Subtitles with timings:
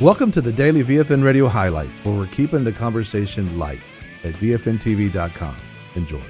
[0.00, 3.80] Welcome to the daily VFN Radio highlights, where we're keeping the conversation light
[4.24, 5.54] at VFNTV.com.
[5.94, 6.22] Enjoy.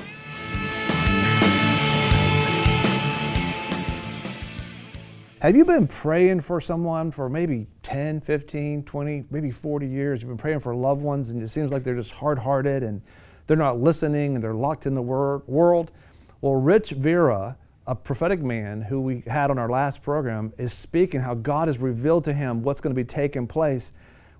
[5.40, 10.21] Have you been praying for someone for maybe 10, 15, 20, maybe 40 years?
[10.21, 13.00] You've been praying for loved ones and it seems like they're just hard hearted and
[13.46, 15.92] they're not listening and they're locked in the wor- world.
[16.41, 17.56] Well, Rich Vera,
[17.91, 21.78] a prophetic man who we had on our last program, is speaking how God has
[21.78, 23.90] revealed to him what's going to be taking place,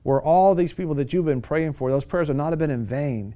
[0.04, 2.70] where all these people that you've been praying for, those prayers have not have been
[2.70, 3.34] in vain.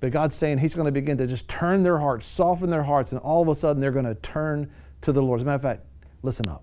[0.00, 3.12] But God's saying He's going to begin to just turn their hearts, soften their hearts,
[3.12, 5.40] and all of a sudden they're going to turn to the Lord.
[5.40, 5.86] As a matter of fact,
[6.20, 6.62] listen up.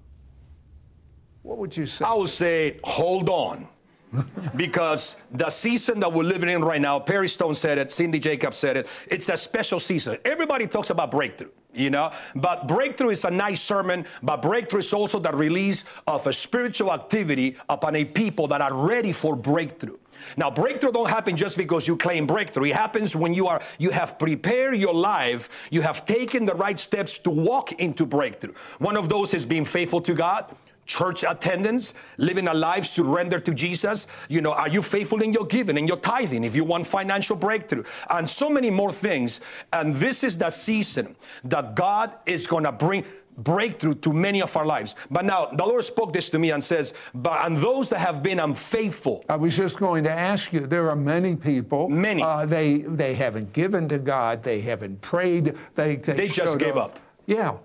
[1.41, 2.05] What would you say?
[2.05, 3.67] I would say, hold on.
[4.55, 8.57] because the season that we're living in right now, Perry Stone said it, Cindy Jacobs
[8.57, 10.17] said it, it's a special season.
[10.25, 14.93] Everybody talks about breakthrough, you know, but breakthrough is a nice sermon, but breakthrough is
[14.93, 19.97] also the release of a spiritual activity upon a people that are ready for breakthrough.
[20.37, 22.65] Now, breakthrough don't happen just because you claim breakthrough.
[22.65, 26.79] It happens when you are you have prepared your life, you have taken the right
[26.79, 28.53] steps to walk into breakthrough.
[28.77, 30.51] One of those is being faithful to God,
[30.85, 34.07] church attendance, living a life surrendered to Jesus.
[34.29, 37.35] You know, are you faithful in your giving, in your tithing, if you want financial
[37.35, 39.41] breakthrough, and so many more things.
[39.73, 41.15] And this is the season
[41.45, 43.05] that God is going to bring
[43.37, 44.95] breakthrough to many of our lives.
[45.09, 48.21] But now the Lord spoke this to me and says, but and those that have
[48.21, 49.23] been unfaithful.
[49.29, 51.89] I was just going to ask you, there are many people.
[51.89, 52.21] Many.
[52.21, 56.77] Uh, they they haven't given to God, they haven't prayed, they they, They just gave
[56.77, 56.99] up.
[57.25, 57.57] Yeah.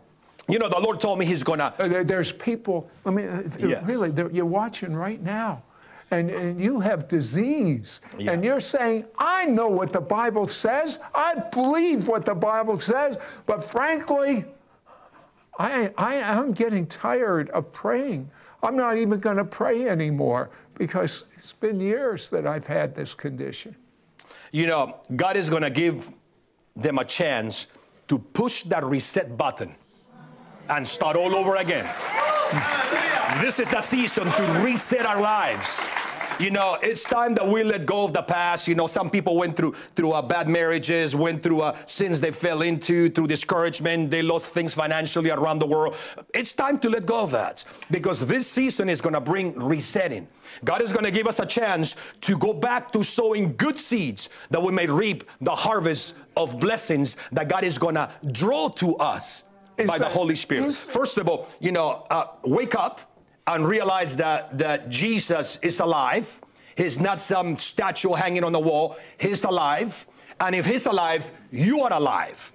[0.49, 3.89] You know, the Lord told me He's gonna Uh, there's people, I mean, uh, Yes.
[3.89, 5.63] really, you're watching right now.
[6.13, 8.31] And, and you have disease, Yeah.
[8.31, 13.19] and you're saying, I know what the Bible says, I believe what the Bible says,
[13.45, 14.45] but frankly,
[15.59, 18.31] I, I am getting tired of praying.
[18.63, 23.13] I'm not even going to pray anymore because it's been years that I've had this
[23.15, 23.75] condition.
[24.53, 26.11] you know, God is going to give
[26.77, 27.67] them a chance
[28.07, 29.75] to push that reset button
[30.69, 31.85] and start all over again.
[33.41, 35.83] This is the season to reset our lives.
[36.39, 38.69] You know, it's time that we let go of the past.
[38.69, 42.31] You know, some people went through through uh, bad marriages, went through uh, sins they
[42.31, 44.11] fell into, through discouragement.
[44.11, 45.97] They lost things financially around the world.
[46.35, 50.29] It's time to let go of that because this season is going to bring resetting.
[50.63, 54.29] God is going to give us a chance to go back to sowing good seeds
[54.51, 58.97] that we may reap the harvest of blessings that God is going to draw to
[58.97, 59.45] us
[59.85, 60.73] By the Holy Spirit.
[60.73, 63.01] First of all, you know, uh, wake up
[63.47, 66.41] and realize that that Jesus is alive.
[66.77, 68.97] He's not some statue hanging on the wall.
[69.19, 70.07] He's alive,
[70.41, 72.53] and if He's alive, you are alive.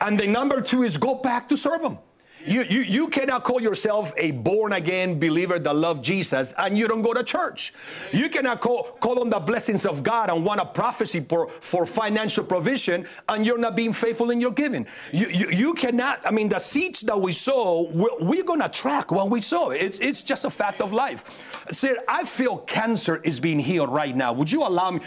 [0.00, 1.98] And the number two is go back to serve Him.
[2.46, 6.88] You, you, you cannot call yourself a born again believer that love Jesus and you
[6.88, 7.74] don't go to church.
[8.12, 11.84] You cannot call, call on the blessings of God and want a prophecy for, for
[11.84, 14.86] financial provision and you're not being faithful in your giving.
[15.12, 18.68] You, you, you cannot, I mean, the seeds that we sow, we're, we're going to
[18.68, 19.70] track what we sow.
[19.70, 21.24] It's, it's just a fact of life.
[21.70, 24.32] Sir, I feel cancer is being healed right now.
[24.32, 25.00] Would you allow me?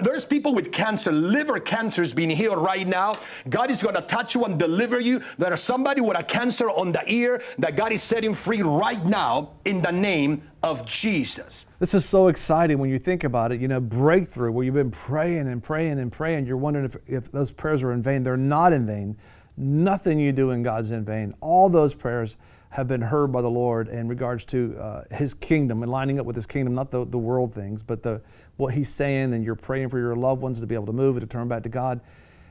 [0.00, 3.12] There's people with cancer, liver cancer is being healed right now.
[3.48, 5.20] God is going to touch you and deliver you.
[5.36, 9.50] There's somebody with a cancer on the ear that God is setting free right now
[9.64, 11.66] in the name of Jesus.
[11.80, 13.60] This is so exciting when you think about it.
[13.60, 16.46] You know, breakthrough, where you've been praying and praying and praying.
[16.46, 18.22] You're wondering if, if those prayers are in vain.
[18.22, 19.16] They're not in vain.
[19.56, 21.34] Nothing you do in God's in vain.
[21.40, 22.36] All those prayers
[22.70, 26.26] have been heard by the Lord in regards to uh, His kingdom and lining up
[26.26, 28.20] with His kingdom, not the, the world things, but the
[28.56, 29.32] what He's saying.
[29.32, 31.48] And you're praying for your loved ones to be able to move and to turn
[31.48, 32.00] back to God.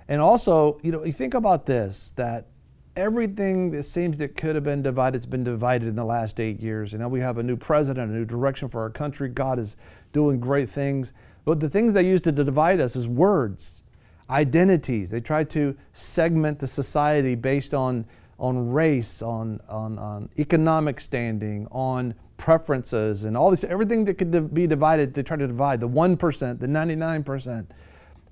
[0.10, 2.48] And also, you know, you think about this that
[2.98, 6.60] everything that seems that could have been divided has been divided in the last eight
[6.60, 6.94] years.
[6.94, 9.30] And now we have a new president, a new direction for our country.
[9.30, 9.78] God is
[10.12, 11.14] doing great things.
[11.46, 13.82] But the things they use to divide us is words,
[14.30, 15.12] identities.
[15.12, 18.06] They try to segment the society based on,
[18.40, 24.54] on race, on, on, on economic standing, on preferences, and all this, everything that could
[24.54, 27.68] be divided, they try to divide the 1%, the 99%.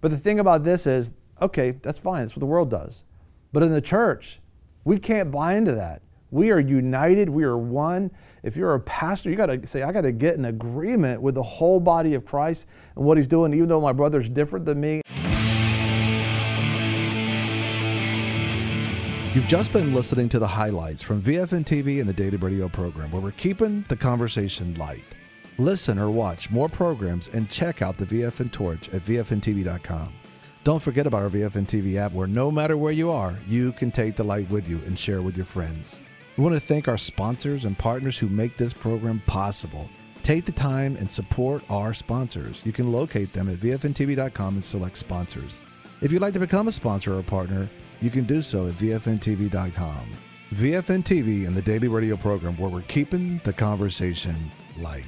[0.02, 2.24] But the thing about this is, okay, that's fine.
[2.24, 3.04] That's what the world does.
[3.54, 4.40] But in the church,
[4.86, 6.02] we can't buy into that.
[6.32, 7.30] We are united.
[7.30, 8.12] We are one.
[8.44, 11.36] If you're a pastor, you got to say, I got to get in agreement with
[11.36, 14.80] the whole body of Christ and what he's doing, even though my brother's different than
[14.80, 15.02] me.
[19.34, 23.12] You've just been listening to the highlights from VFN TV and the Daily Radio program,
[23.12, 25.04] where we're keeping the conversation light.
[25.58, 30.14] Listen or watch more programs and check out the VFN Torch at VFNTV.com.
[30.66, 33.92] Don't forget about our VFN TV app, where no matter where you are, you can
[33.92, 36.00] take the light with you and share with your friends.
[36.38, 39.88] We want to thank our sponsors and partners who make this program possible.
[40.24, 42.64] Take the time and support our sponsors.
[42.66, 45.60] You can locate them at vfntv.com and select sponsors.
[46.02, 47.70] If you'd like to become a sponsor or partner,
[48.02, 50.08] you can do so at vfntv.com.
[50.52, 55.06] VFN TV and the daily radio program where we're keeping the conversation light.